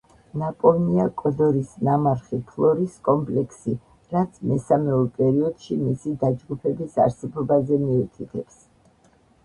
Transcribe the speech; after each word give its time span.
ნაპოვნია 0.41 1.03
კოდორის 1.21 1.73
ნამარხი 1.87 2.39
ფლორის 2.53 2.95
კომპლექსში, 3.09 3.75
რაც 4.15 4.41
მესამეულ 4.55 5.05
პერიოდში 5.21 5.79
მისი 5.87 6.17
დაჯგუფების 6.27 6.99
არსებობაზე 7.09 7.83
მიუთითებს. 7.89 8.61